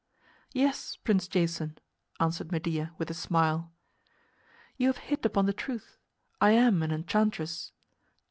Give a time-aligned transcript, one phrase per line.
[0.51, 1.77] "Yes, Prince Jason,"
[2.19, 3.71] answered Medea, with a smile,
[4.75, 5.99] "you have hit upon the truth.
[6.41, 7.71] I am an enchantress.